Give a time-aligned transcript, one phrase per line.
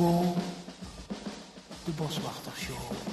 [0.00, 0.34] De
[1.84, 3.09] de boswachtershow.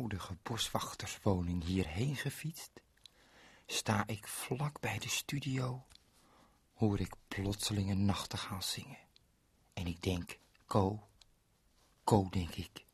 [0.00, 2.70] eenvoudige boswachterswoning hierheen gefietst,
[3.66, 5.86] sta ik vlak bij de studio,
[6.74, 8.98] hoor ik plotseling een nachtegaal zingen.
[9.72, 11.08] En ik denk, Ko,
[12.04, 12.84] Ko denk ik,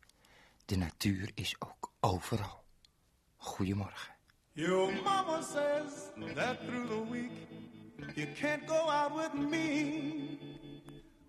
[0.65, 2.65] de natuur is ook overal.
[3.37, 4.15] Goedemorgen.
[4.52, 7.48] Your mama says that through the week
[8.15, 10.38] you can't go out with me.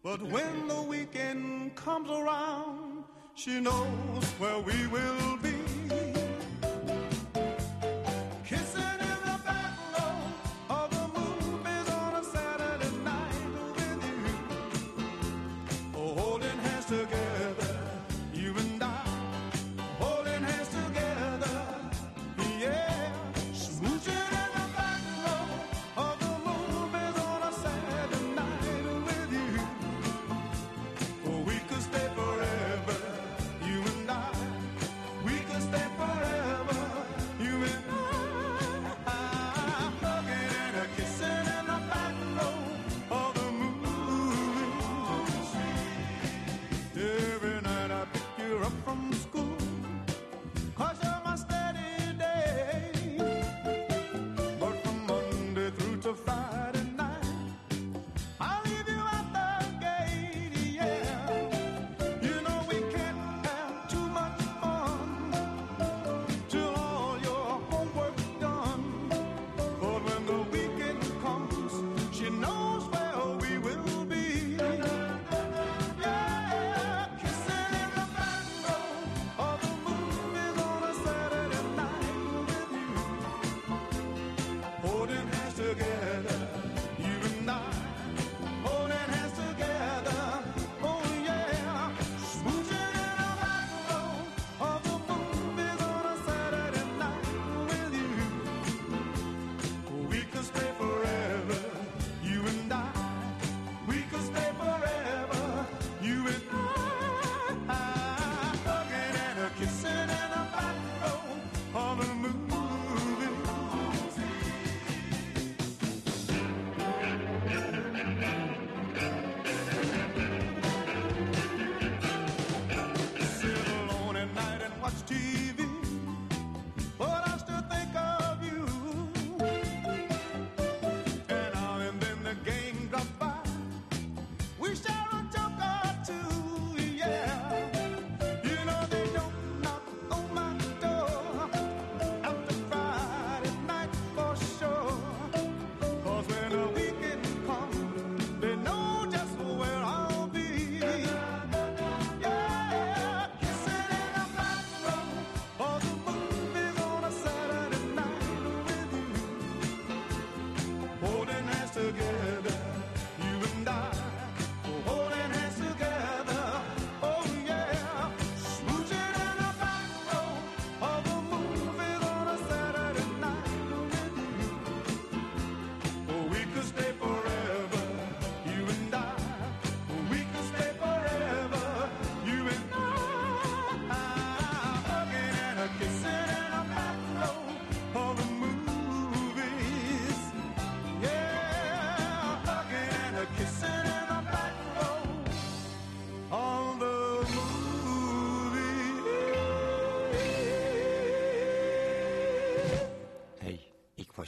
[0.01, 3.03] But when the weekend comes around,
[3.35, 5.66] she knows where we will be.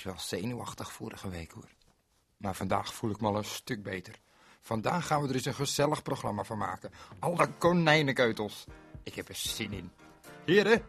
[0.03, 1.69] was wel zenuwachtig vorige week hoor.
[2.37, 4.15] Maar vandaag voel ik me al een stuk beter.
[4.61, 6.91] Vandaag gaan we er eens een gezellig programma van maken.
[7.19, 8.65] Alle konijnenkeutels.
[9.03, 9.91] Ik heb er zin in.
[10.45, 10.85] Heren,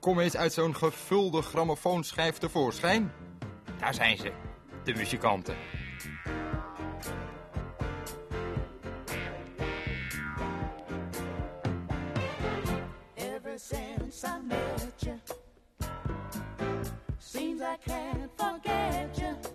[0.00, 3.12] kom eens uit zo'n gevulde grammofoonschijf tevoorschijn.
[3.78, 4.32] Daar zijn ze,
[4.84, 5.56] de muzikanten.
[17.66, 19.53] I can't forget you.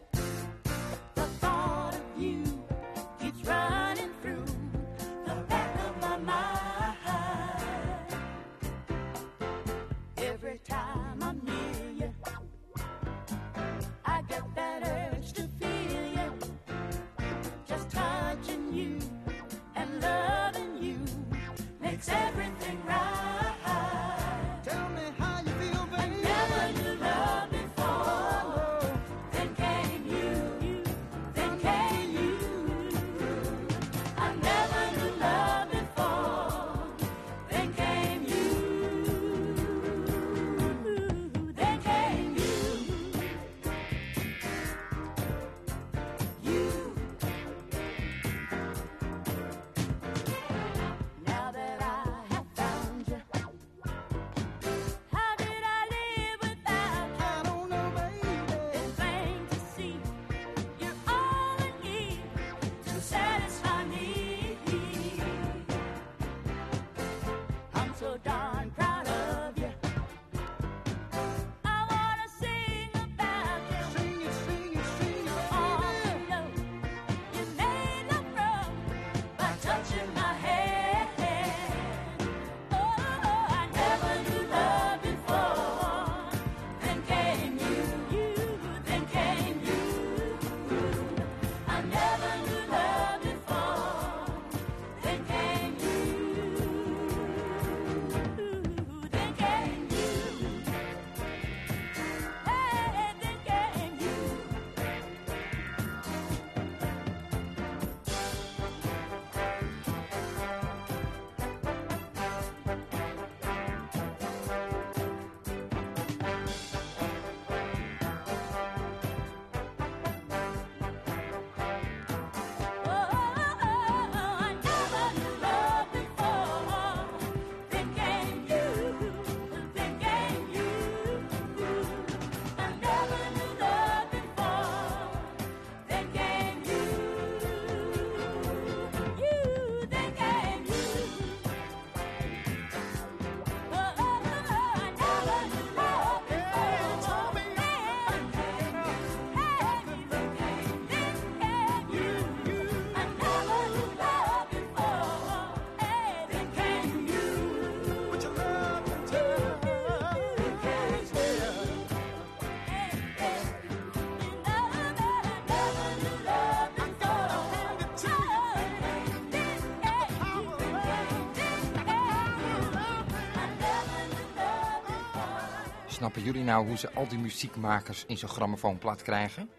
[175.99, 179.49] Snappen jullie nou hoe ze al die muziekmakers in zo'n grammofoonplaat krijgen?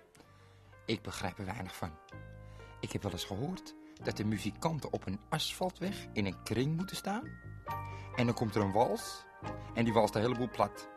[0.87, 1.91] Ik begrijp er weinig van.
[2.81, 6.97] Ik heb wel eens gehoord dat de muzikanten op een asfaltweg in een kring moeten
[6.97, 7.23] staan.
[8.17, 9.25] En dan komt er een wals
[9.75, 10.89] en die walst de hele boel plat.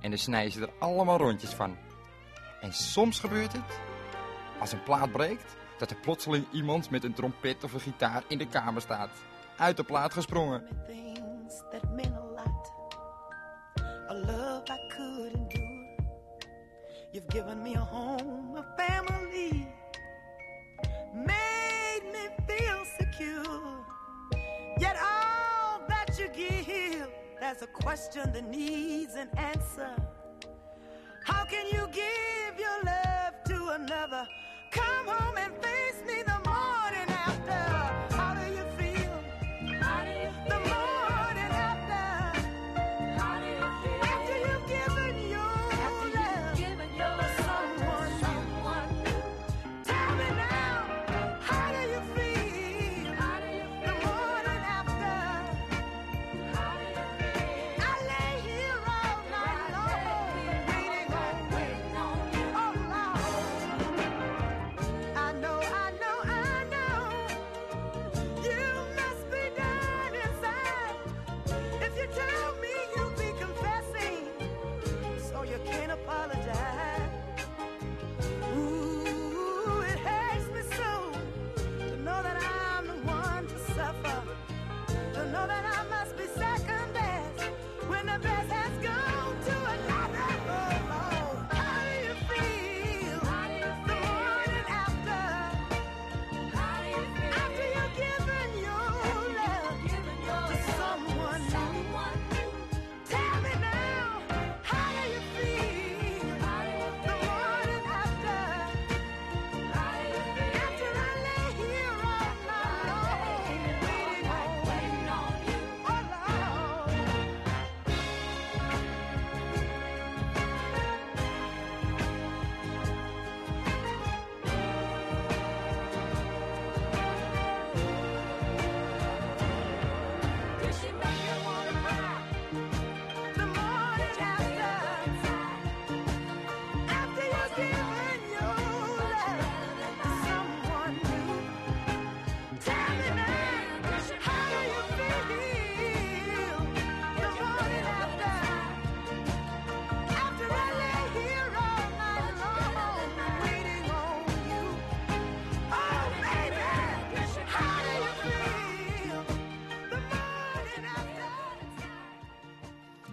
[0.00, 1.76] En dan snijden ze er allemaal rondjes van.
[2.60, 3.80] En soms gebeurt het,
[4.60, 8.38] als een plaat breekt, dat er plotseling iemand met een trompet of een gitaar in
[8.38, 9.10] de kamer staat.
[9.56, 10.66] Uit de plaat gesprongen.
[11.94, 12.16] me
[17.16, 19.66] You've given me a home, a family.
[21.14, 23.86] Made me feel secure.
[24.78, 27.08] Yet all that you give,
[27.40, 29.96] there's a question that needs an answer.
[31.24, 34.28] How can you give your love to another?
[34.70, 36.45] Come home and face me the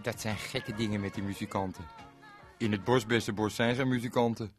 [0.03, 1.85] Dat zijn gekke dingen met die muzikanten.
[2.57, 4.55] In het bosbessenbos zijn ze muzikanten.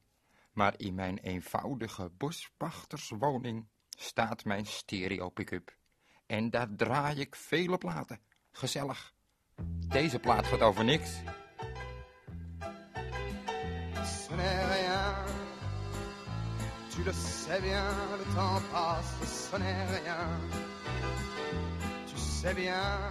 [0.53, 5.77] Maar in mijn eenvoudige bospachterswoning staat mijn stereo pick-up.
[6.27, 8.21] En daar draai ik vele platen.
[8.53, 9.15] Gezellig.
[9.89, 11.11] Deze plaat gaat over niks.
[14.05, 15.25] ce.
[16.89, 17.83] Tu le sais bien,
[18.19, 19.07] le temps passe,
[22.45, 23.11] sais bien,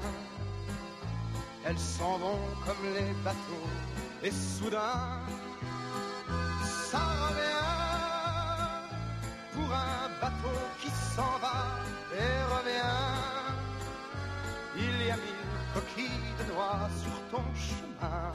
[1.66, 3.70] elles s'en vont comme les bateaux,
[4.22, 5.20] et soudain,
[6.90, 7.64] ça revient
[9.54, 11.80] pour un bateau qui s'en va
[12.14, 13.04] et revient.
[14.76, 18.32] Il y a mille coquilles de noix sur ton chemin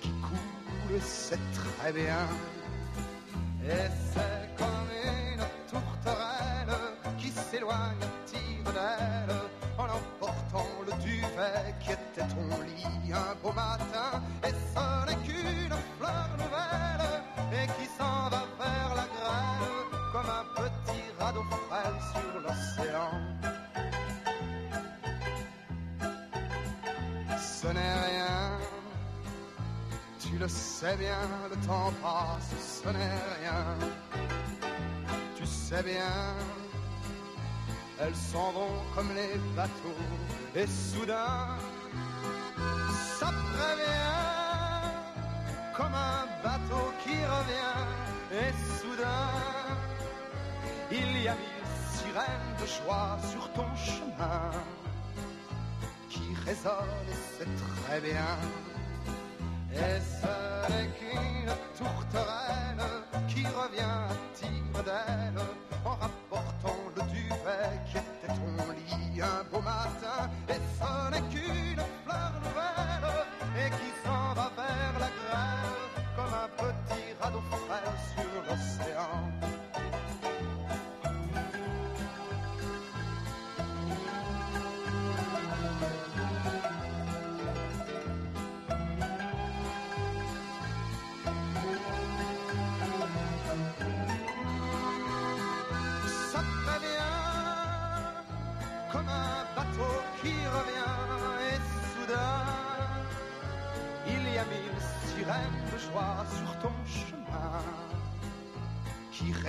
[0.00, 2.26] qui coule, c'est très bien.
[3.62, 6.76] Et c'est comme une tourterelle
[7.18, 8.09] qui s'éloigne
[11.30, 14.22] le duvet qui était ton lit un beau matin.
[14.44, 17.22] Et ce n'est qu'une fleur nouvelle
[17.52, 19.70] et qui s'en va vers la grêle
[20.12, 23.12] comme un petit radeau frêle sur l'océan.
[27.38, 28.58] Ce n'est rien.
[30.18, 33.64] Tu le sais bien, le temps passe, ce n'est rien.
[35.36, 36.34] Tu sais bien,
[38.00, 40.04] elles s'en vont comme les bateaux,
[40.54, 41.56] et soudain,
[43.18, 44.16] ça prévient,
[45.76, 47.80] comme un bateau qui revient,
[48.32, 49.30] et soudain,
[50.90, 54.50] il y a mille sirènes de joie sur ton chemin,
[56.08, 58.36] qui résonnent, et c'est très bien.
[59.72, 62.84] Et ce n'est qu'une tourterelle
[63.28, 65.40] qui revient à tire d'aile
[65.84, 66.89] en rapportant
[67.44, 70.30] le duvet qui était ton lit un beau matin.
[70.48, 71.82] Et ce n'est qu'une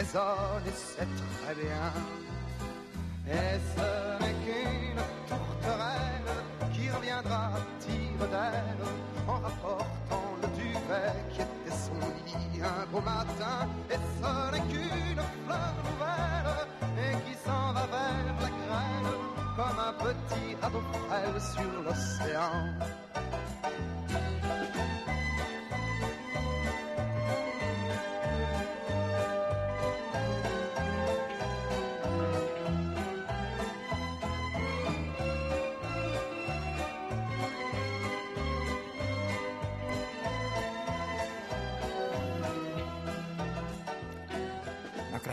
[0.02, 1.08] résonne et c'est
[1.44, 2.21] très bien.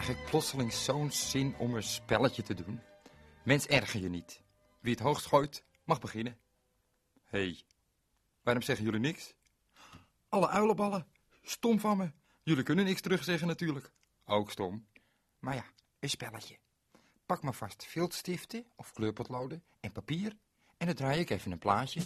[0.08, 2.80] ik plotseling zo'n zin om een spelletje te doen.
[3.44, 4.42] Mens erger je niet.
[4.80, 6.38] Wie het hoogst gooit, mag beginnen.
[7.24, 7.62] Hé, hey,
[8.42, 9.34] waarom zeggen jullie niks?
[10.28, 11.06] Alle uilenballen.
[11.42, 12.10] Stom van me.
[12.42, 13.92] Jullie kunnen niks terugzeggen natuurlijk.
[14.24, 14.86] Ook stom.
[15.38, 15.64] Maar ja,
[16.00, 16.58] een spelletje.
[17.26, 20.36] Pak maar vast viltstiften of kleurpotloden en papier
[20.76, 22.02] en dan draai ik even een plaatje.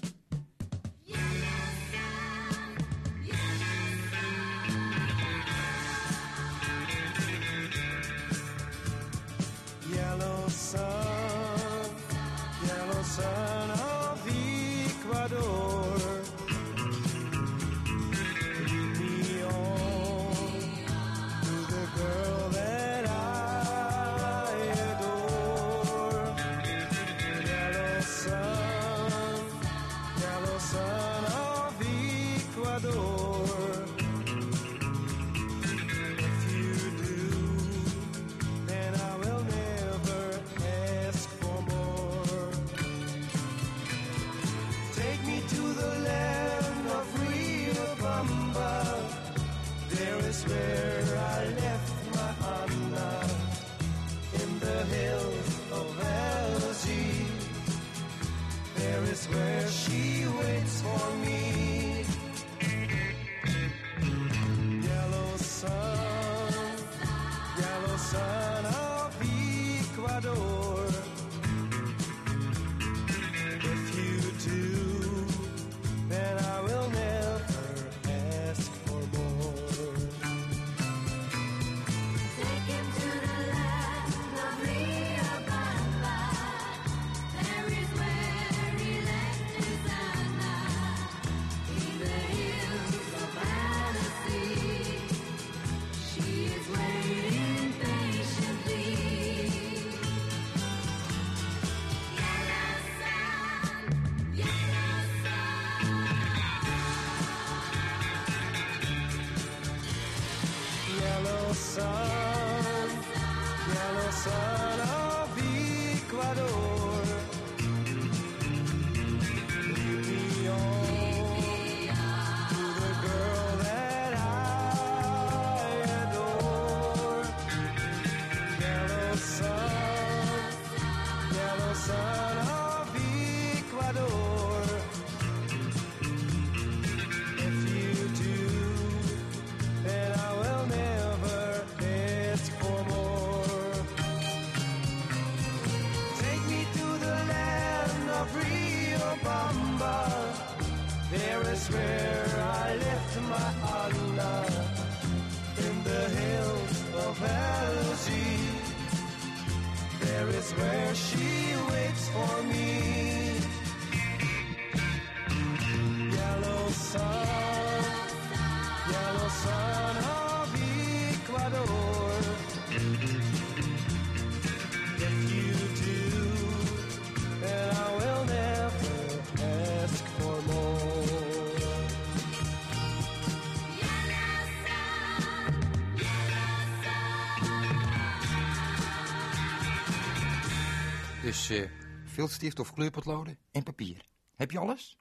[192.13, 194.09] veel stift of kleurpotloden en papier.
[194.37, 194.99] Heb je alles?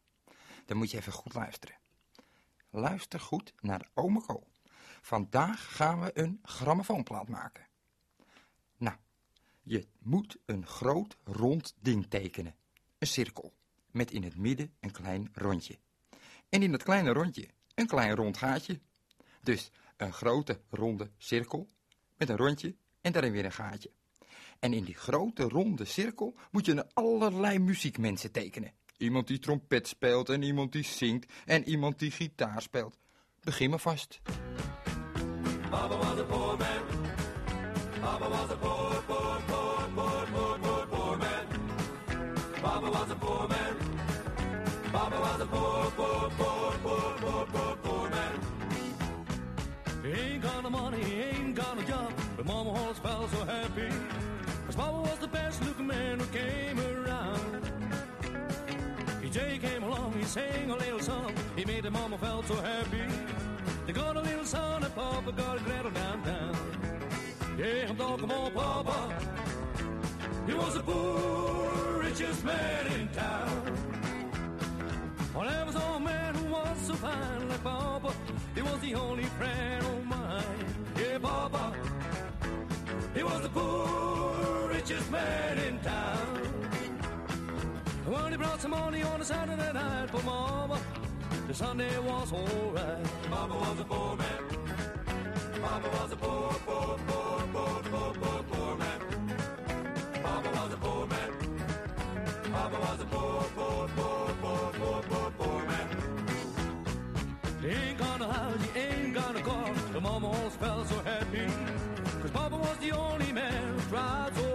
[0.65, 1.75] Dan moet je even goed luisteren.
[2.69, 4.47] Luister goed naar Ome Ko.
[5.01, 7.67] Vandaag gaan we een grammofoonplaat maken.
[8.77, 8.97] Nou,
[9.61, 12.55] je moet een groot rond ding tekenen.
[12.97, 13.53] Een cirkel,
[13.91, 15.79] met in het midden een klein rondje.
[16.49, 18.79] En in dat kleine rondje een klein rond gaatje.
[19.41, 21.69] Dus een grote ronde cirkel
[22.17, 23.91] met een rondje en daarin weer een gaatje.
[24.61, 28.73] En in die grote ronde cirkel moet je een allerlei muziekmensen tekenen.
[28.97, 32.97] Iemand die trompet speelt en iemand die zingt en iemand die gitaar speelt.
[33.43, 34.21] Begin maar vast.
[50.03, 53.89] He ain't got money, he ain't got no but Mama always felt so happy.
[54.75, 57.71] Papa was the best looking man who came around.
[59.21, 63.03] PJ came along, he sang a little song, he made the Mama felt so happy.
[63.85, 66.55] They got a little son and Papa got a gretel downtown.
[67.57, 69.31] Yeah, I'm talking about Papa.
[70.47, 73.77] He was the poor, richest man in town.
[75.35, 78.13] Well, there was old man who was so fine like Papa.
[78.55, 80.65] He was the only friend of mine.
[80.97, 81.73] Yeah, Papa.
[83.13, 84.10] He was the poor,
[84.91, 86.27] richest man in town.
[88.05, 90.79] When he brought some money on a Saturday night for Mama,
[91.47, 93.05] the Sunday was alright.
[93.29, 94.41] Papa was a poor man.
[95.61, 98.99] Papa was a poor, poor, poor, poor, poor, poor, poor man.
[100.23, 101.31] Papa was a poor man.
[102.51, 105.87] Papa was a poor, poor, poor, poor, poor, poor, poor man.
[107.61, 109.73] He ain't got a house, he ain't got a car.
[109.93, 111.47] The mama always felt so happy.
[112.21, 114.50] Cause Papa was the only man who tried so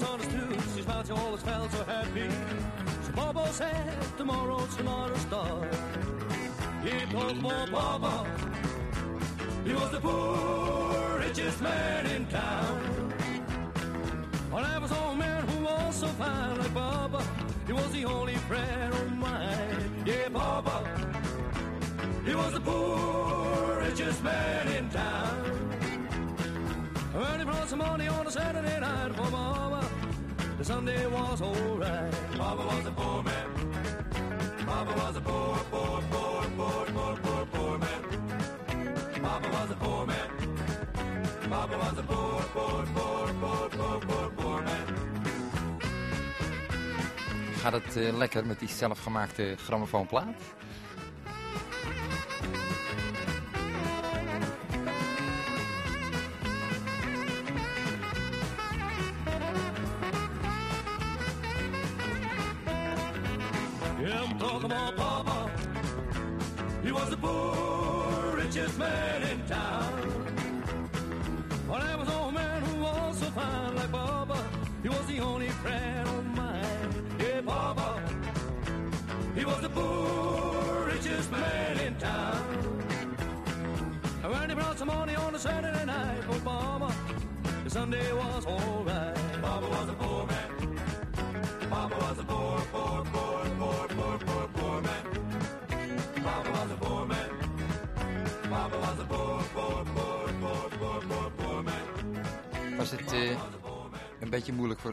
[0.00, 0.60] Ma always understood.
[0.76, 2.28] His mouth always felt so happy.
[3.04, 5.70] So Papa said, tomorrow's another.
[6.82, 8.26] He told more Papa.
[9.64, 13.12] He was the poor, richest man in town.
[14.52, 17.22] Well, there was old man who was so fine like Papa.
[17.66, 20.02] He was the only friend of mine.
[20.06, 20.84] Yeah, Papa.
[22.24, 24.75] He was the poor, richest man.
[27.16, 29.88] He brought some money on a Saturday night for Mama,
[30.58, 32.12] the Sunday was alright.
[32.36, 33.48] Papa was a poor man.
[34.66, 38.02] Papa was a poor, poor, poor, poor, poor, poor, poor man.
[39.22, 40.28] Papa was a poor man.
[41.48, 44.86] Papa was a poor, poor, poor, poor, poor, poor, poor man.
[47.60, 50.40] Gaat het eh, lekker met die zelfgemaakte grammofoonplaat?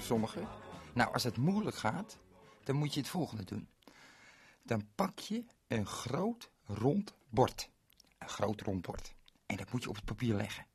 [0.04, 0.48] Sommigen?
[0.94, 2.18] Nou, als het moeilijk gaat,
[2.64, 3.68] dan moet je het volgende doen.
[4.64, 7.70] Dan pak je een groot rond bord.
[8.18, 9.14] Een groot rond bord.
[9.46, 10.66] En dat moet je op het papier leggen.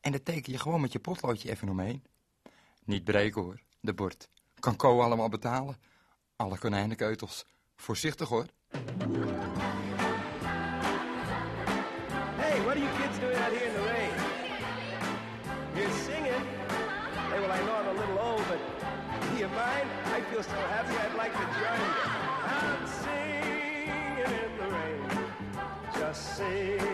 [0.00, 2.04] En dat teken je gewoon met je potloodje even omheen.
[2.84, 4.28] Niet breken hoor, de bord.
[4.58, 5.76] Kan Co allemaal betalen.
[6.36, 7.46] Alle konijnenkeutels.
[7.76, 8.46] Voorzichtig hoor.
[12.36, 14.03] Hey, what are you kids doing out here in the rain?
[19.44, 19.88] You mind?
[20.06, 21.92] I feel so happy I'd like to join you.
[22.56, 25.02] I'm singing in the rain,
[25.98, 26.93] just singing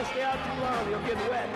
[0.00, 1.48] Wet.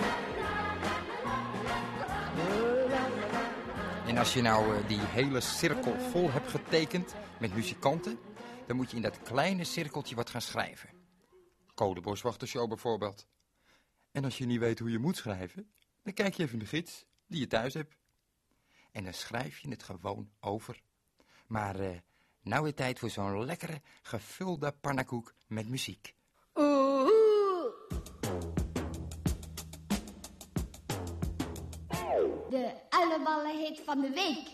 [4.07, 8.19] En als je nou eh, die hele cirkel vol hebt getekend met muzikanten,
[8.67, 10.91] dan moet je in dat kleine cirkeltje wat gaan schrijven.
[11.75, 13.27] Code Boswachtershow bijvoorbeeld.
[14.13, 15.71] En als je niet weet hoe je moet schrijven,
[16.03, 17.97] dan kijk je even in de gids die je thuis hebt.
[18.93, 20.81] En dan schrijf je het gewoon over.
[21.47, 21.99] Maar eh
[22.43, 26.15] nou weer tijd voor zo'n lekkere gevulde pannakoek met muziek.
[26.55, 26.84] Oeh.
[32.55, 34.47] De alleballe hit van de week.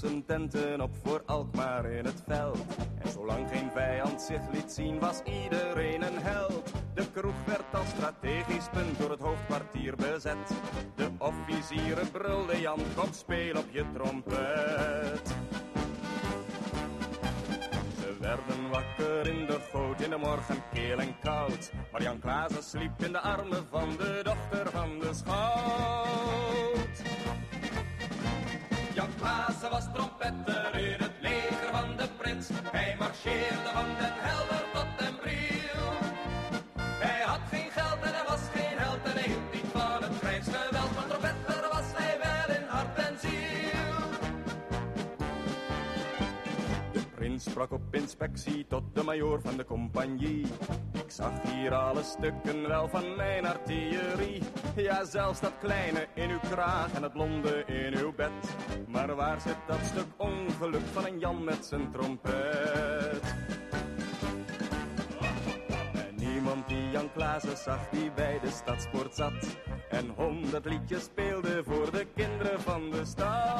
[0.00, 2.58] Zijn tenten op voor Alkmaar in het veld.
[2.98, 6.72] En zolang geen vijand zich liet zien, was iedereen een held.
[6.94, 10.52] De kroeg werd als strategisch punt door het hoofdkwartier bezet.
[10.94, 15.34] De officieren brulden Jan, kom speel op je trompet.
[18.00, 21.72] Ze werden wakker in de goot in de morgen keel en koud.
[21.92, 24.69] Maar Jan Klaassen sliep in de armen van de dochter
[47.60, 50.46] sprak op inspectie tot de majoor van de compagnie.
[50.92, 54.42] Ik zag hier alle stukken wel van mijn artillerie.
[54.76, 58.30] Ja, zelfs dat kleine in uw kraag en het blonde in uw bed.
[58.86, 63.34] Maar waar zit dat stuk ongeluk van een Jan met zijn trompet?
[65.92, 69.56] En niemand die Jan Klaassen zag die bij de stadspoort zat.
[69.90, 73.59] En honderd liedjes speelde voor de kinderen van de stad.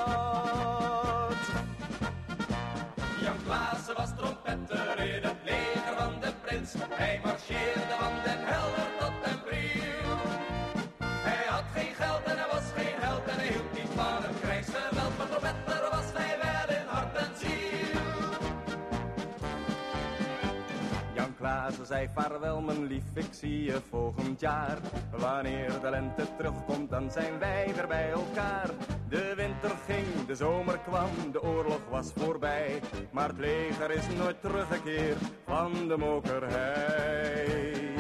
[21.90, 24.78] Zei vaarwel mijn lief, ik zie je volgend jaar.
[25.10, 28.70] Wanneer de lente terugkomt, dan zijn wij weer bij elkaar.
[29.08, 32.80] De winter ging, de zomer kwam, de oorlog was voorbij.
[33.10, 37.94] Maar het leger is nooit teruggekeerd van de mokerhei.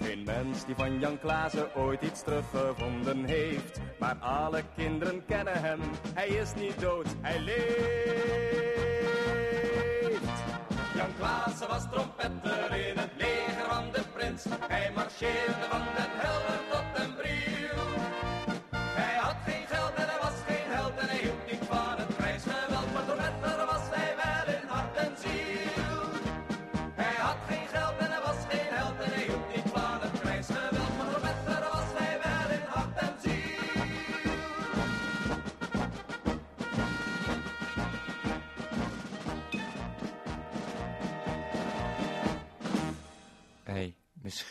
[0.00, 3.80] Geen mens die van Jan Klaassen ooit iets teruggevonden heeft.
[3.98, 5.80] Maar alle kinderen kennen hem,
[6.14, 8.63] hij is niet dood, hij leeft.
[11.24, 14.44] Klaassen was trompetter in het leger van de prins.
[14.68, 16.13] Hij marcheerde van den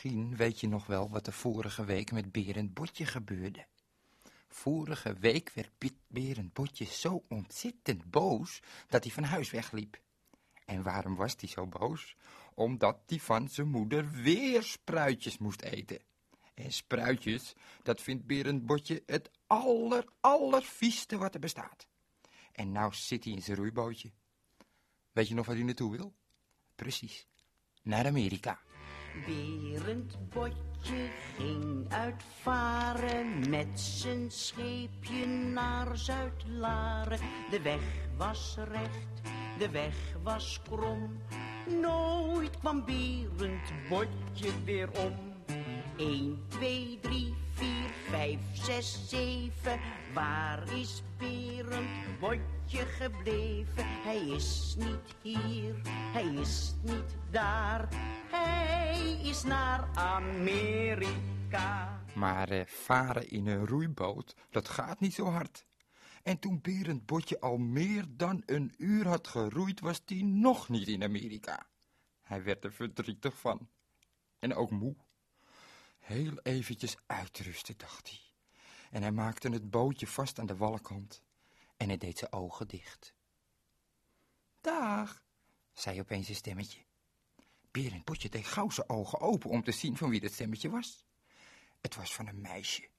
[0.03, 3.65] misschien weet je nog wel wat er vorige week met Berend Botje gebeurde.
[4.47, 10.01] Vorige week werd Piet Berend Botje zo ontzettend boos dat hij van huis wegliep.
[10.65, 12.15] En waarom was hij zo boos?
[12.53, 15.99] Omdat hij van zijn moeder weer spruitjes moest eten.
[16.53, 21.87] En spruitjes, dat vindt Berend Botje het aller, allervieste wat er bestaat.
[22.51, 24.11] En nou zit hij in zijn roeibootje.
[25.11, 26.13] Weet je nog waar hij naartoe wil?
[26.75, 27.27] Precies,
[27.81, 28.59] naar Amerika.
[29.25, 37.19] Berend Botje ging uitvaren met zijn scheepje naar Zuid-Laren.
[37.49, 37.81] De weg
[38.17, 39.21] was recht,
[39.57, 41.17] de weg was krom.
[41.81, 45.31] Nooit kwam Berend Botje weer om.
[45.97, 47.67] 1, 2, 3, 4,
[48.09, 49.79] 5, 6, 7.
[50.13, 53.85] Waar is Berend Botje gebleven?
[53.87, 57.87] Hij is niet hier, hij is niet daar.
[58.31, 62.01] Hij is naar Amerika.
[62.15, 65.65] Maar eh, varen in een roeiboot, dat gaat niet zo hard.
[66.23, 70.87] En toen Berend Botje al meer dan een uur had geroeid, was hij nog niet
[70.87, 71.67] in Amerika.
[72.21, 73.69] Hij werd er verdrietig van.
[74.39, 74.95] En ook moe.
[75.99, 78.19] Heel eventjes uitrusten, dacht hij.
[78.91, 81.23] En hij maakte het bootje vast aan de walkant.
[81.77, 83.13] En hij deed zijn ogen dicht.
[84.61, 85.23] Dag,
[85.73, 86.81] zei opeens een stemmetje.
[87.71, 91.05] Berend Botje deed gauw zijn ogen open om te zien van wie dat stemmetje was.
[91.81, 92.89] Het was van een meisje.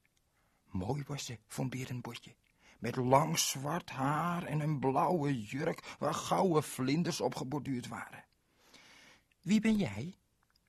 [0.65, 2.35] Mooi was ze, vond Berend Botje.
[2.79, 8.25] Met lang zwart haar en een blauwe jurk waar gouden vlinders op geborduurd waren.
[9.41, 10.19] Wie ben jij?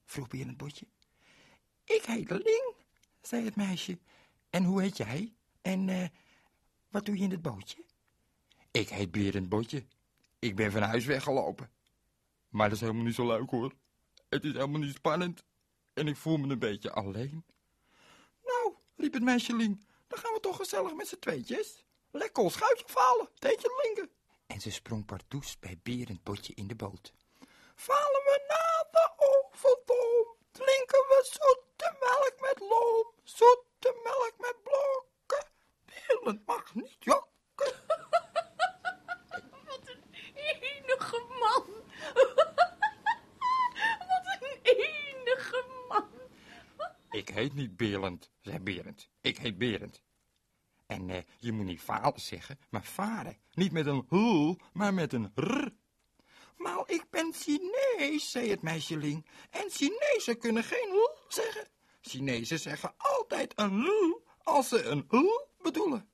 [0.04, 0.88] vroeg Berend Botje.
[1.84, 2.74] Ik heet Ling,
[3.22, 4.00] zei het meisje.
[4.50, 5.34] En hoe heet jij?
[5.62, 6.08] En eh,
[6.90, 7.86] wat doe je in het bootje?
[8.76, 9.86] Ik heet Berend Botje.
[10.40, 11.72] Ik ben van huis weggelopen.
[12.50, 13.74] Maar dat is helemaal niet zo leuk hoor.
[14.30, 15.44] Het is helemaal niet spannend.
[15.94, 17.46] En ik voel me een beetje alleen.
[18.44, 21.86] Nou, riep het meisje dan gaan we toch gezellig met z'n tweetjes.
[22.12, 24.10] Lekker ons schuitje valen, teentje linken.
[24.46, 27.14] En ze sprong pardoes bij Berend Botje in de boot.
[27.76, 35.52] Valen we naar de overtoom, drinken we zoete melk met loom, zoete melk met blokken.
[35.86, 37.34] Berend mag niet jokken.
[39.66, 40.04] Wat een
[40.36, 41.84] enige man.
[44.10, 46.08] Wat een enige man.
[47.10, 49.10] Ik heet niet Berend, zei Berend.
[49.22, 50.04] Ik heet Berend.
[50.86, 53.38] En eh, je moet niet falen zeggen, maar varen.
[53.54, 55.68] Niet met een hul, maar met een r.
[56.58, 59.26] Maar ik ben Chinees, zei het meisje Ling.
[59.50, 61.68] En Chinezen kunnen geen hul zeggen.
[62.02, 66.10] Chinezen zeggen altijd een hul als ze een hul bedoelen.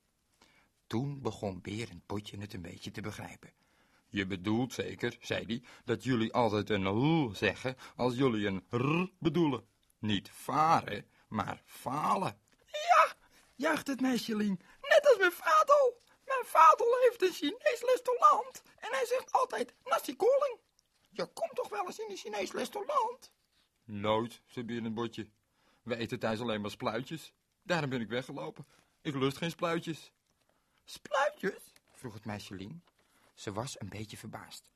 [0.88, 3.54] Toen begon Berend Potje het een beetje te begrijpen.
[4.12, 9.12] Je bedoelt zeker, zei hij, dat jullie altijd een hul zeggen als jullie een r
[9.20, 9.68] bedoelen.
[10.00, 12.40] Niet varen, maar falen.
[12.66, 13.16] Ja,
[13.56, 15.94] juicht het meisje Lien, net als mijn vader.
[16.26, 20.60] Mijn vader heeft een Chinees restaurant en hij zegt altijd nasi koling.
[21.10, 23.32] Je komt toch wel eens in een Chinees restaurant?
[23.84, 25.30] Nooit, zei Berend Botje.
[25.84, 27.34] We eten thuis alleen maar spluitjes.
[27.64, 28.68] Daarom ben ik weggelopen.
[29.02, 30.12] Ik lust geen spluitjes.
[30.86, 31.74] Spluitjes?
[31.92, 32.84] vroeg het meisje Lien.
[33.42, 34.70] Ze was een beetje verbaasd.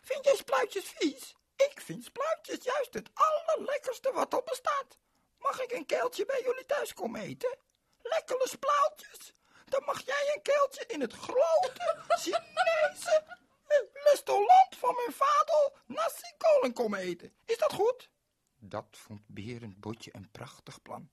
[0.00, 1.34] Vind jij spluitjes vies?
[1.56, 4.98] Ik vind spluitjes juist het allerlekkerste wat er bestaat.
[5.38, 7.58] Mag ik een keeltje bij jullie thuis komen eten?
[8.02, 9.34] Lekkere spluitjes.
[9.64, 13.24] Dan mag jij een keeltje in het grote Chinese
[14.10, 17.32] restaurant van mijn vader nasi kolen komen eten.
[17.44, 18.10] Is dat goed?
[18.58, 21.10] Dat vond Berend Botje een prachtig plan.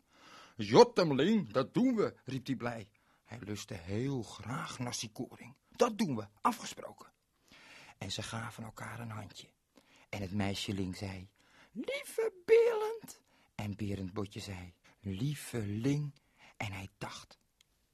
[0.56, 2.90] Jottemling, dat doen we, riep hij blij.
[3.24, 5.56] Hij lustte heel graag nasi koring.
[5.78, 7.08] Dat doen we, afgesproken.
[7.98, 9.48] En ze gaven elkaar een handje.
[10.10, 11.30] En het meisje Ling zei,
[11.72, 13.22] lieve Berend.
[13.56, 16.14] En Berend Botje zei, lieve Ling.
[16.58, 17.40] En hij dacht,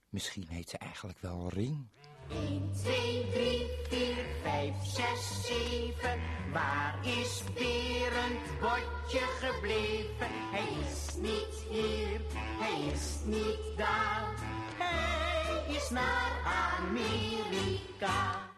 [0.09, 1.89] misschien heet ze eigenlijk wel Ring.
[2.29, 6.19] 1, 2, 3, 4, 5, 6, 7.
[6.51, 10.27] Waar is Berend Botje gebleven?
[10.51, 14.35] Hij is niet hier, hij is niet daar.
[14.77, 15.22] Hij
[15.67, 18.52] is naar Amerika.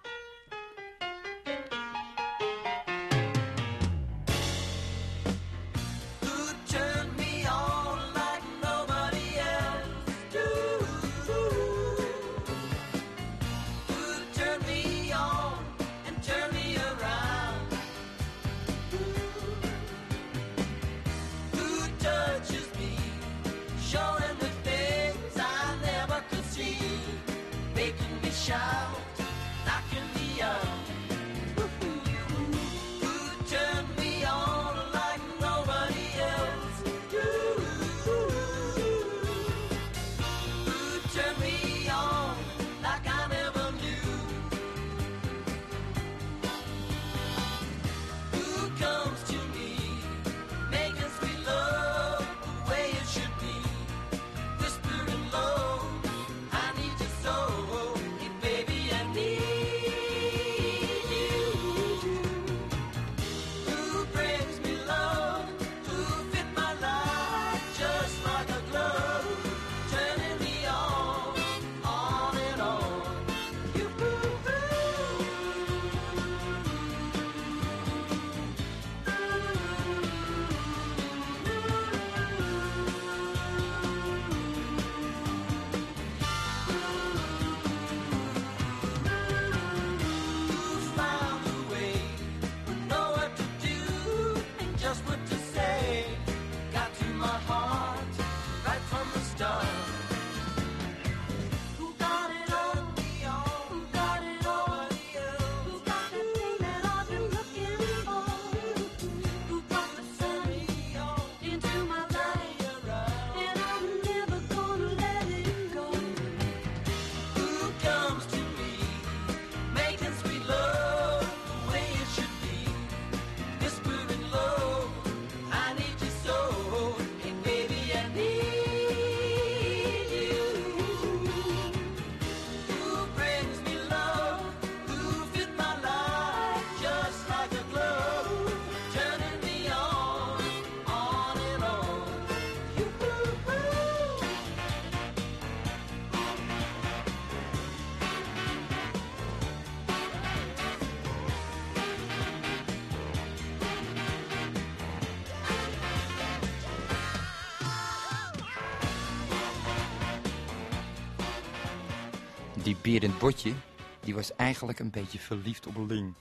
[162.85, 163.53] Berend Botje,
[163.99, 166.13] die was eigenlijk een beetje verliefd op Ling.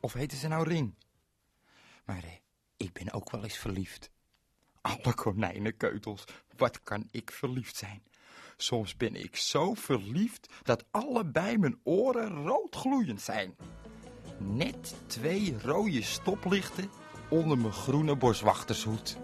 [0.00, 0.94] Of heette ze nou Ring?
[2.04, 2.30] Maar eh,
[2.76, 4.10] ik ben ook wel eens verliefd.
[4.80, 6.24] Alle konijnenkeutels,
[6.56, 8.02] wat kan ik verliefd zijn?
[8.56, 13.56] Soms ben ik zo verliefd dat allebei mijn oren roodgloeiend zijn.
[14.38, 16.90] Net twee rode stoplichten
[17.28, 19.16] onder mijn groene boswachtershoed.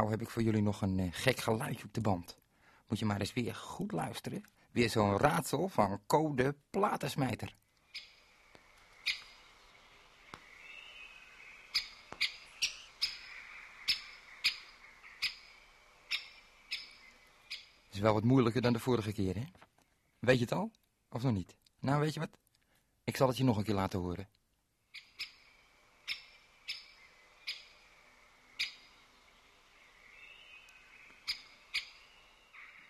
[0.00, 2.38] Nou heb ik voor jullie nog een eh, gek geluidje op de band.
[2.88, 4.44] Moet je maar eens weer goed luisteren.
[4.70, 7.58] Weer zo'n raadsel van Code Platensmijter.
[17.90, 19.44] is wel wat moeilijker dan de vorige keer, hè?
[20.18, 20.70] Weet je het al?
[21.08, 21.56] Of nog niet?
[21.78, 22.38] Nou, weet je wat?
[23.04, 24.28] Ik zal het je nog een keer laten horen.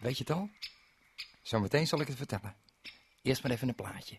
[0.00, 0.48] Weet je het al?
[1.42, 2.56] Zometeen zal ik het vertellen.
[3.22, 4.18] Eerst maar even een plaatje.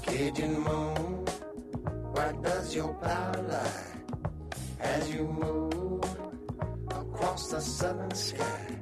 [0.00, 1.24] Cajun moon,
[2.12, 4.04] what does your power lie
[4.78, 5.79] as you move
[7.40, 8.76] across the southern sky.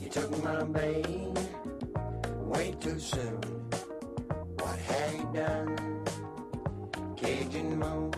[0.00, 1.34] You took my vein
[2.44, 3.40] way too soon.
[4.60, 6.04] What had you done?
[7.16, 8.12] Cajun moon,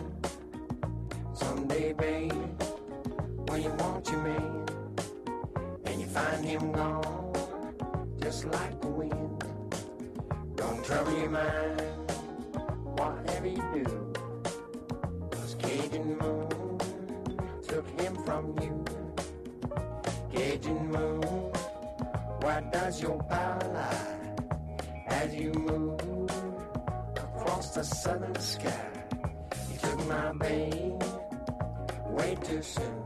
[1.33, 2.33] Someday, babe,
[3.47, 4.65] when you want your man,
[5.85, 7.33] and you find him gone,
[8.21, 9.43] just like the wind,
[10.55, 11.98] don't trouble your mind.
[22.89, 24.55] Does your power lie
[25.09, 26.31] as you move
[27.17, 28.89] across the southern sky?
[29.71, 31.03] You took my babe
[32.07, 32.98] way too soon.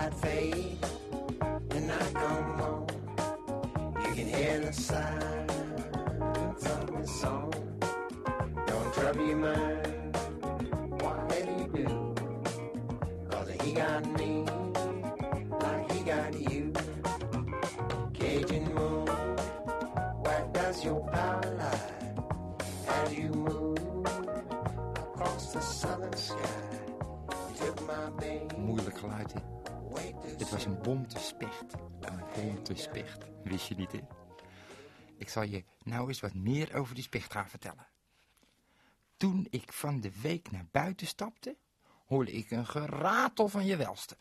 [0.00, 0.79] When daylight
[30.90, 31.74] bonte specht.
[32.00, 33.24] Een bonte specht.
[33.44, 34.00] Wist je niet, hè?
[35.16, 37.86] Ik zal je nou eens wat meer over die specht gaan vertellen.
[39.16, 41.56] Toen ik van de week naar buiten stapte,
[42.06, 44.16] hoorde ik een geratel van je welste.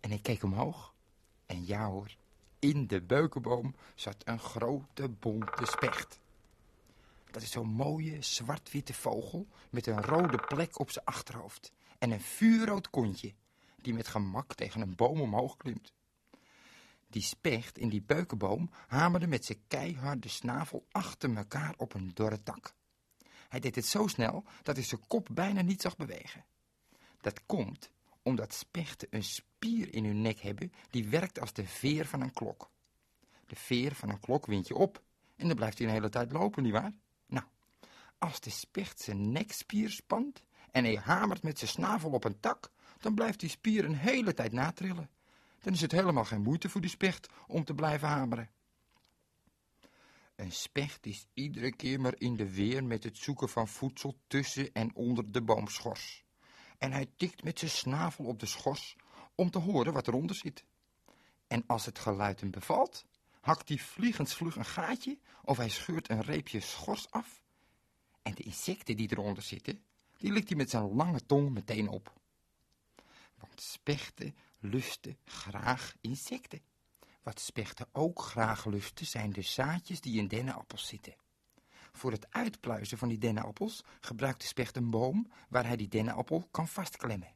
[0.00, 0.94] En ik keek omhoog.
[1.46, 2.14] En ja hoor,
[2.58, 6.20] in de beukenboom zat een grote bonte specht.
[7.30, 11.72] Dat is zo'n mooie zwart-witte vogel met een rode plek op zijn achterhoofd.
[11.98, 13.34] En een vuurrood kontje
[13.76, 15.92] die met gemak tegen een boom omhoog klimt.
[17.06, 22.42] Die specht in die beukenboom hamerde met zijn keiharde snavel achter elkaar op een dorre
[22.42, 22.74] tak.
[23.48, 26.44] Hij deed het zo snel dat hij zijn kop bijna niet zag bewegen.
[27.20, 27.90] Dat komt
[28.22, 32.32] omdat spechten een spier in hun nek hebben die werkt als de veer van een
[32.32, 32.70] klok.
[33.46, 35.02] De veer van een klok wint je op
[35.36, 36.92] en dan blijft hij een hele tijd lopen, nietwaar?
[38.18, 42.70] Als de specht zijn nekspier spant en hij hamert met zijn snavel op een tak,
[42.98, 45.10] dan blijft die spier een hele tijd natrillen.
[45.60, 48.50] Dan is het helemaal geen moeite voor die specht om te blijven hameren.
[50.36, 54.72] Een specht is iedere keer maar in de weer met het zoeken van voedsel tussen
[54.72, 56.24] en onder de boomschors.
[56.78, 58.96] En hij tikt met zijn snavel op de schors
[59.34, 60.64] om te horen wat eronder zit.
[61.46, 63.04] En als het geluid hem bevalt,
[63.40, 67.42] hakt hij vliegensvlug een gaatje of hij scheurt een reepje schors af.
[68.28, 69.82] En de insecten die eronder zitten,
[70.16, 72.12] die likt hij met zijn lange tong meteen op.
[73.38, 76.60] Want spechten lusten graag insecten.
[77.22, 81.14] Wat spechten ook graag lusten zijn de zaadjes die in dennenappels zitten.
[81.92, 86.48] Voor het uitpluizen van die dennenappels gebruikt de specht een boom waar hij die dennenappel
[86.50, 87.34] kan vastklemmen.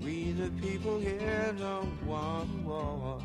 [0.01, 3.19] We the people here don't want war.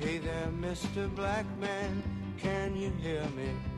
[0.00, 1.14] Hey there, Mr.
[1.14, 2.02] Black Man,
[2.38, 3.77] can you hear me?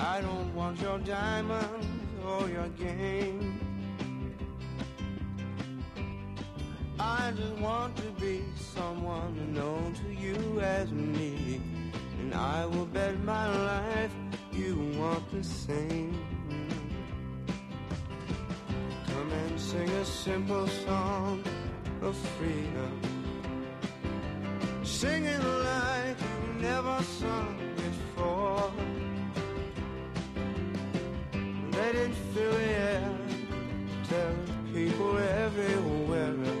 [0.00, 1.86] I don't want your diamonds
[2.26, 3.60] or your game.
[6.98, 11.60] I just want to be someone known to you as me.
[12.20, 14.12] And I will bet my life
[14.52, 16.18] you want the same.
[19.06, 21.42] Come and sing a simple song
[22.02, 23.00] of freedom.
[24.82, 28.83] Sing it like you've never sung before.
[31.84, 33.18] Let it fill the air,
[34.08, 36.53] telling people everywhere.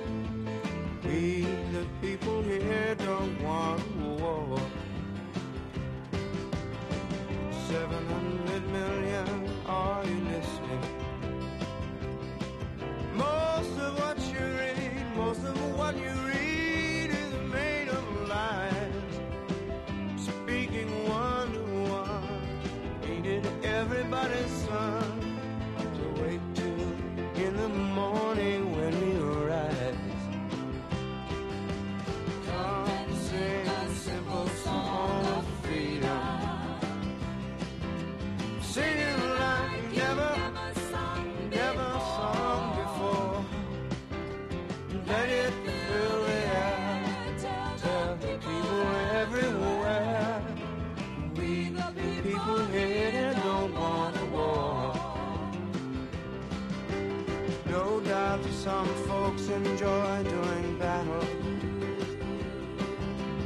[59.84, 61.26] Enjoy doing battle.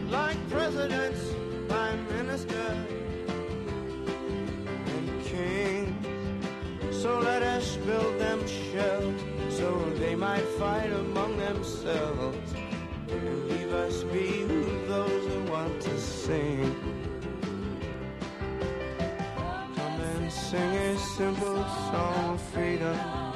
[0.08, 1.20] Like presidents,
[1.68, 2.86] prime ministers,
[4.86, 7.02] and kings.
[7.02, 9.20] So let us build them shells
[9.50, 12.52] so they might fight among themselves.
[13.08, 16.74] And leave us be with those who want to sing.
[19.74, 23.27] Come and sing a simple song of freedom.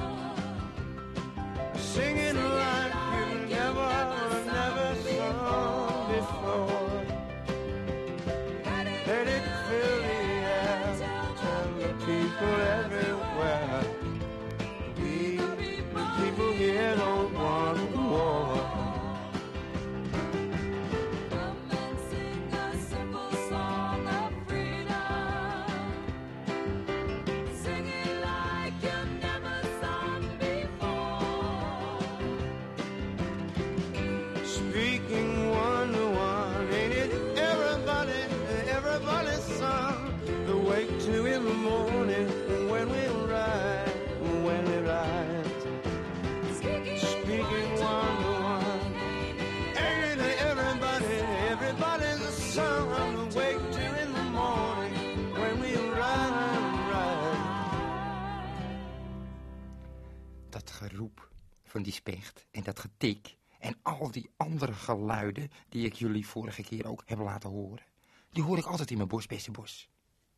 [61.72, 66.62] Van die specht en dat getik en al die andere geluiden die ik jullie vorige
[66.62, 67.84] keer ook heb laten horen,
[68.30, 69.88] die hoor ik altijd in mijn bos, beste bos.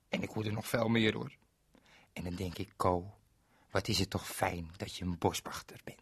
[0.08, 1.36] En ik hoor er nog veel meer hoor.
[2.12, 3.14] En dan denk ik, Ko,
[3.70, 5.98] wat is het toch fijn dat je een boswachter bent.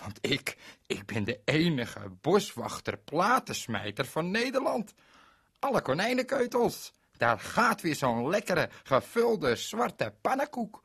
[0.00, 4.94] Want ik, ik ben de enige boswachter platensmijter van Nederland.
[5.58, 6.92] Alle konijnenkeutels.
[7.16, 10.82] Daar gaat weer zo'n lekkere, gevulde zwarte pannenkoek.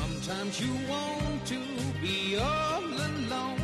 [0.00, 1.60] Sometimes you want to
[2.02, 3.62] be all alone,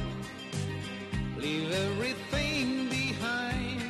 [1.37, 3.83] leave everything behind.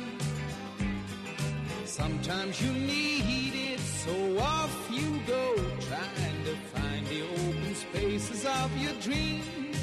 [1.85, 8.75] Sometimes you need it, so off you go, trying to find the open spaces of
[8.75, 9.77] your dreams.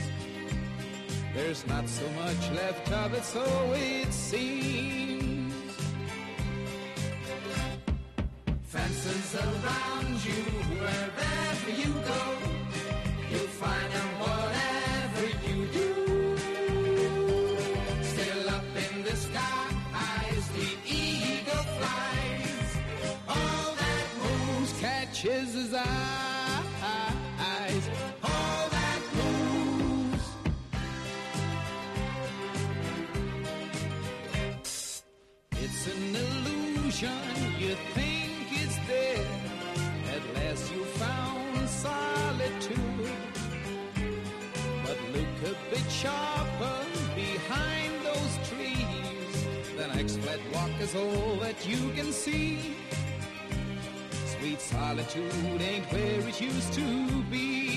[1.35, 5.55] There's not so much left of it, so it seems.
[8.65, 10.43] Fences around you
[10.81, 11.48] wherever you
[50.81, 52.77] is all that you can see.
[54.39, 57.68] Sweet solitude ain't where it used to be.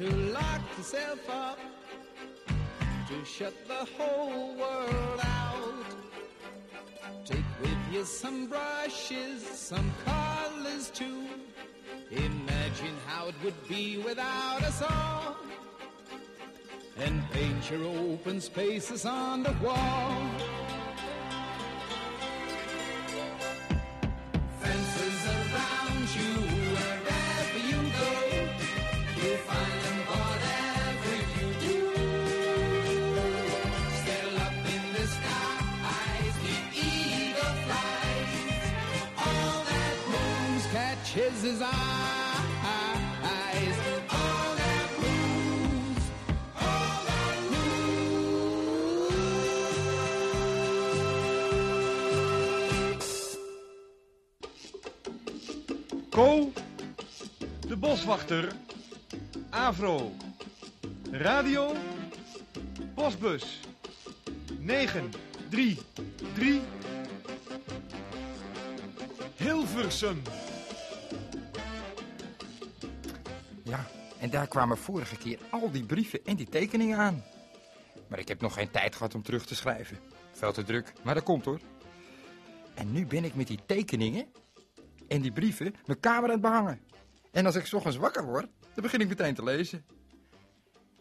[0.00, 1.58] To lock yourself up,
[3.06, 5.84] to shut the whole world out.
[7.26, 11.26] Take with you some brushes, some colors too.
[12.10, 15.36] Imagine how it would be without us all.
[16.96, 20.22] And paint your open spaces on the wall.
[41.50, 41.62] His.
[56.10, 56.52] All all
[57.66, 58.52] de boswachter,
[59.50, 60.12] Avro,
[61.10, 61.74] radio,
[62.94, 63.60] postbus,
[64.60, 66.62] 933,
[69.36, 70.39] Hilversum.
[73.70, 73.86] Ja,
[74.18, 77.24] en daar kwamen vorige keer al die brieven en die tekeningen aan.
[78.08, 79.98] Maar ik heb nog geen tijd gehad om terug te schrijven.
[80.32, 81.60] Veel te druk, maar dat komt hoor.
[82.74, 84.26] En nu ben ik met die tekeningen
[85.08, 86.80] en die brieven mijn kamer aan het behangen.
[87.30, 89.84] En als ik 's ochtends wakker word, dan begin ik meteen te lezen.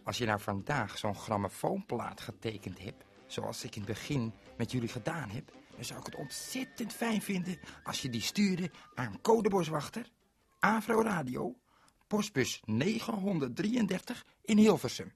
[0.03, 4.89] Als je nou vandaag zo'n grammofoonplaat getekend hebt, zoals ik in het begin met jullie
[4.89, 10.09] gedaan heb, dan zou ik het ontzettend fijn vinden als je die stuurde aan Codeboswachter,
[10.59, 11.55] Avro Radio,
[12.09, 15.11] postbus 933 in Hilversum.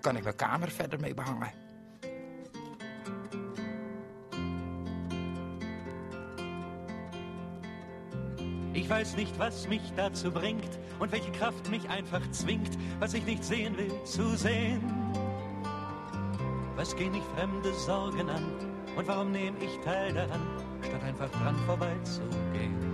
[0.00, 1.52] Kan ik mijn kamer verder mee behangen?
[8.72, 13.24] Ich weiß nicht, was mich dazu bringt und welche Kraft mich einfach zwingt, was ich
[13.24, 14.80] nicht sehen will, zu sehen.
[16.76, 18.44] Was gehen mich fremde Sorgen an
[18.96, 20.40] und warum nehme ich teil daran,
[20.80, 22.87] statt einfach dran vorbeizugehen?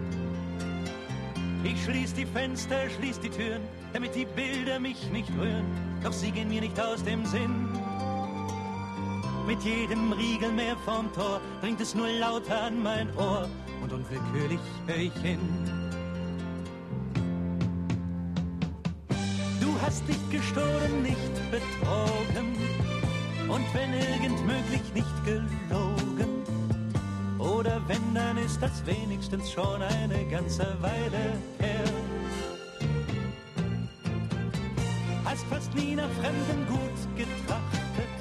[1.65, 3.63] Ich schließ die Fenster, schließ die Türen,
[3.95, 5.65] damit die Bilder mich nicht rühren,
[6.03, 7.69] doch sie gehen mir nicht aus dem Sinn.
[9.47, 13.49] Mit jedem Riegel mehr vom Tor dringt es nur lauter an mein Ohr
[13.83, 15.41] und unwillkürlich hör ich hin.
[19.59, 22.57] Du hast nicht gestohlen, nicht betrogen
[23.49, 25.94] und wenn irgend möglich nicht gelogen.
[27.87, 31.85] Wenn, dann ist das wenigstens schon eine ganze Weile her.
[35.25, 38.15] Hast fast nie nach fremdem Gut getrachtet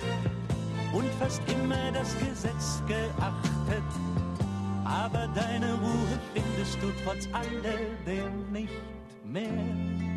[0.92, 3.84] und fast immer das Gesetz geachtet.
[4.84, 8.74] Aber deine Ruhe findest du trotz alledem nicht
[9.24, 10.13] mehr.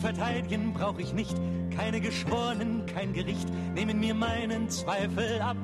[0.00, 1.36] Verteidigen brauch ich nicht,
[1.76, 5.56] keine Geschworenen, kein Gericht nehmen mir meinen Zweifel ab.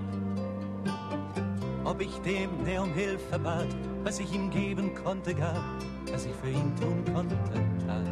[1.84, 3.68] Ob ich dem, der um Hilfe bat,
[4.04, 5.62] was ich ihm geben konnte, gab,
[6.12, 7.36] was ich für ihn tun konnte,
[7.86, 8.06] tat.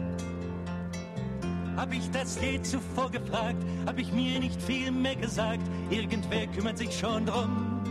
[1.76, 6.78] Hab ich das je zuvor gefragt, hab ich mir nicht viel mehr gesagt, irgendwer kümmert
[6.78, 7.82] sich schon drum.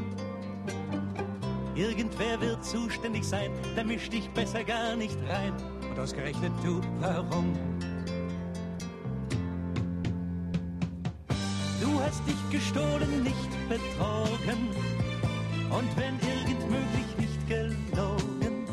[1.75, 5.53] Irgendwer wird zuständig sein, da misch dich besser gar nicht rein.
[5.89, 7.53] Und ausgerechnet du, warum?
[12.27, 14.69] Dich gestohlen, nicht betrogen.
[15.69, 18.67] Und wenn irgend möglich nicht gelogen.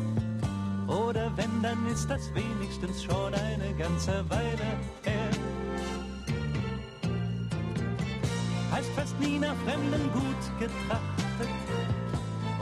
[0.87, 5.29] Oder wenn, dann ist das wenigstens schon eine ganze Weile her.
[8.71, 11.49] Hast fast nie nach fremdem Gut getrachtet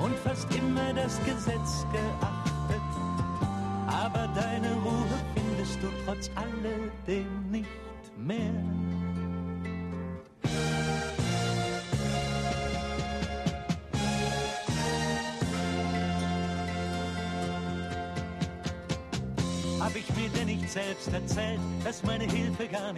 [0.03, 2.38] und fast immer das Gesetz geachtet.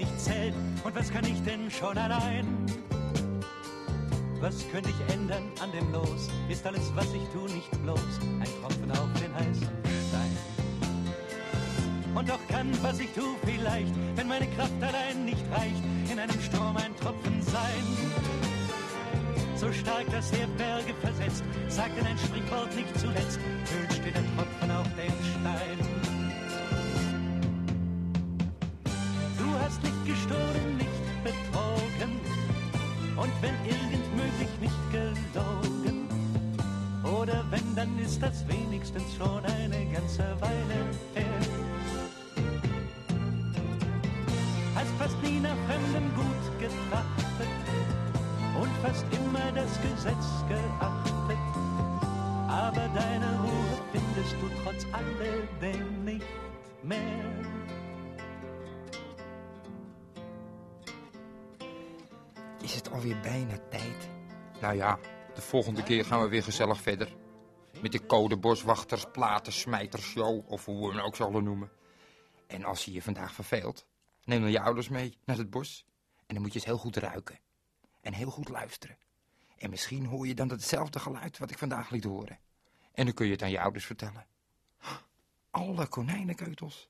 [0.02, 0.54] Hilfe gar nicht zählt?
[0.84, 2.46] Und was kann ich denn schon allein?
[4.40, 6.30] Was könnte ich ändern an dem Los?
[6.50, 8.00] Ist alles, was ich tu, nicht bloß
[8.40, 9.70] ein Tropfen auf den heißen
[10.10, 10.38] Stein?
[12.16, 16.42] Und doch kann, was ich tu, vielleicht, wenn meine Kraft allein nicht reicht, in einem
[16.42, 17.86] Strom ein Tropfen sein.
[19.56, 24.26] So stark, dass er Berge versetzt, sagt denn ein Sprichwort nicht zuletzt, höhlt steht ein
[24.36, 26.01] Tropfen auf den Stein.
[33.42, 36.08] Wenn irgend möglich nicht gelogen.
[37.04, 40.80] Oder wenn, dann ist das wenigstens schon eine ganze Weile
[41.16, 41.40] her.
[44.76, 47.50] Hast fast nie nach fremdem Gut getrachtet
[48.62, 51.38] und fast immer das Gesetz geachtet.
[52.48, 56.26] Aber deine Ruhe findest du trotz alledem nicht
[56.84, 57.61] mehr.
[62.72, 64.10] Is het alweer bijna tijd?
[64.62, 65.00] Nou ja,
[65.36, 67.16] de volgende keer gaan we weer gezellig verder.
[67.82, 71.72] Met de codeboswachters, platensmijters show, of hoe we hem ook zullen noemen.
[72.48, 73.86] En als je je vandaag verveelt,
[74.26, 75.86] Neem dan je ouders mee naar het bos.
[76.26, 77.40] En dan moet je eens heel goed ruiken.
[78.02, 78.98] En heel goed luisteren.
[79.58, 82.40] En misschien hoor je dan hetzelfde geluid wat ik vandaag liet horen.
[82.92, 84.26] En dan kun je het aan je ouders vertellen.
[85.50, 86.90] Alle konijnenkeutels.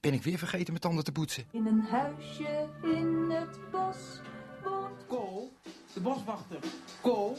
[0.00, 1.44] Ben ik weer vergeten mijn tanden te poetsen.
[1.50, 4.20] In een huisje in het bos
[5.94, 6.58] de boswachter.
[7.00, 7.36] Kool,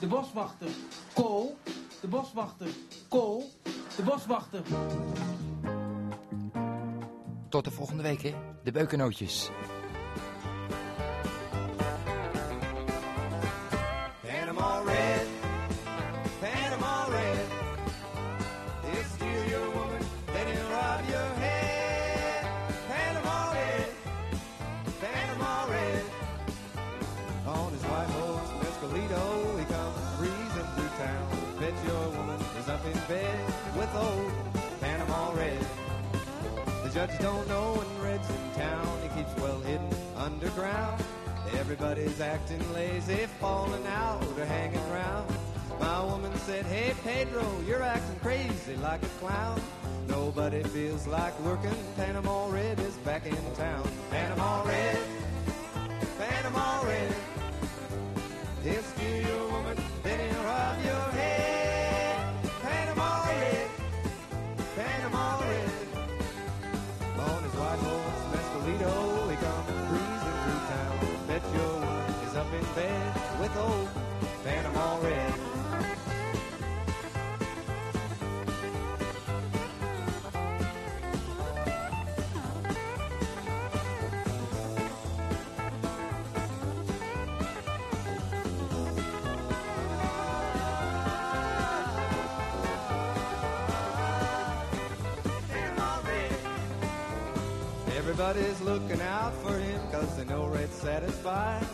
[0.00, 0.68] de boswachter.
[1.14, 1.56] Kool,
[2.00, 2.68] de boswachter.
[3.08, 3.50] Kool,
[3.96, 4.62] de boswachter.
[7.48, 8.34] Tot de volgende week, hè?
[8.64, 9.50] De beukennootjes.
[33.08, 33.46] Bed
[33.76, 34.32] with old
[34.80, 35.64] Panama Red.
[36.82, 38.98] The judge don't know when Red's in town.
[39.02, 41.02] He keeps well hidden underground.
[41.54, 45.32] Everybody's acting lazy, falling out or hanging around.
[45.80, 49.60] My woman said, Hey Pedro, you're acting crazy like a clown.
[50.08, 51.76] Nobody feels like working.
[51.96, 53.88] Panama Red is back in town.
[54.10, 54.35] Panama
[98.18, 101.66] Everybody's looking out for him cause they know Red satisfies.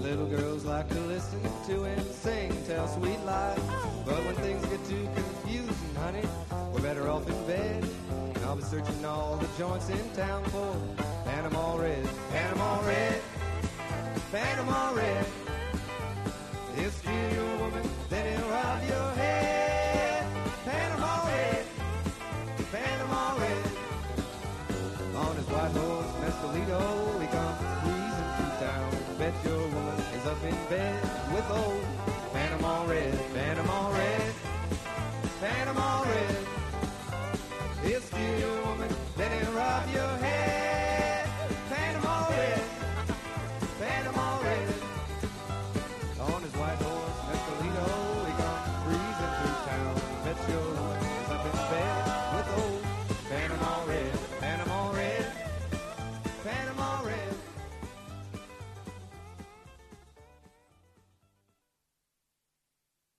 [0.00, 3.60] Little girls like to listen to him sing, tell sweet lies.
[4.04, 6.24] But when things get too confusing, honey,
[6.72, 7.84] we're better off in bed.
[8.34, 10.74] And I'll be searching all the joints in town for